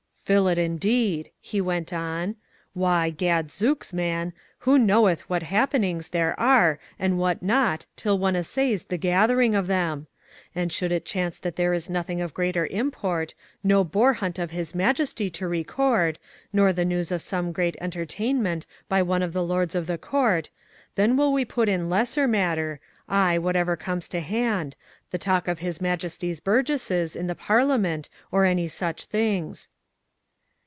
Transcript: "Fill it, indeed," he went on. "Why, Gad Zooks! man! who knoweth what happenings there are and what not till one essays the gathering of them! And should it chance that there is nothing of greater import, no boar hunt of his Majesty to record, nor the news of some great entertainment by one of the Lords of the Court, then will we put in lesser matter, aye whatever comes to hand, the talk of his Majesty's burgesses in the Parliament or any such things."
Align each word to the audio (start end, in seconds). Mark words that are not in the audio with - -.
"Fill 0.23 0.47
it, 0.47 0.57
indeed," 0.57 1.29
he 1.41 1.59
went 1.59 1.91
on. 1.91 2.37
"Why, 2.71 3.09
Gad 3.09 3.51
Zooks! 3.51 3.91
man! 3.91 4.31
who 4.59 4.79
knoweth 4.79 5.29
what 5.29 5.43
happenings 5.43 6.07
there 6.09 6.39
are 6.39 6.79
and 6.97 7.19
what 7.19 7.43
not 7.43 7.85
till 7.97 8.17
one 8.17 8.37
essays 8.37 8.85
the 8.85 8.95
gathering 8.97 9.55
of 9.55 9.67
them! 9.67 10.07
And 10.55 10.71
should 10.71 10.89
it 10.93 11.03
chance 11.03 11.37
that 11.39 11.57
there 11.57 11.73
is 11.73 11.89
nothing 11.89 12.21
of 12.21 12.33
greater 12.33 12.65
import, 12.67 13.33
no 13.61 13.83
boar 13.83 14.13
hunt 14.13 14.39
of 14.39 14.51
his 14.51 14.73
Majesty 14.73 15.29
to 15.31 15.49
record, 15.49 16.17
nor 16.53 16.71
the 16.71 16.85
news 16.85 17.11
of 17.11 17.21
some 17.21 17.51
great 17.51 17.75
entertainment 17.81 18.65
by 18.87 19.01
one 19.01 19.23
of 19.23 19.33
the 19.33 19.43
Lords 19.43 19.75
of 19.75 19.85
the 19.85 19.97
Court, 19.97 20.49
then 20.95 21.17
will 21.17 21.33
we 21.33 21.43
put 21.43 21.67
in 21.67 21.89
lesser 21.89 22.25
matter, 22.25 22.79
aye 23.09 23.37
whatever 23.37 23.75
comes 23.75 24.07
to 24.07 24.21
hand, 24.21 24.77
the 25.09 25.17
talk 25.17 25.49
of 25.49 25.59
his 25.59 25.81
Majesty's 25.81 26.39
burgesses 26.39 27.17
in 27.17 27.27
the 27.27 27.35
Parliament 27.35 28.07
or 28.31 28.45
any 28.45 28.69
such 28.69 29.03
things." 29.05 29.69